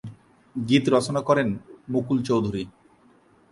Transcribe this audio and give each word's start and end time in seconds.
গীত 0.55 0.85
রচনা 0.89 1.21
করেন 1.21 1.49
মুকুল 1.89 2.17
চৌধুরী। 2.23 2.63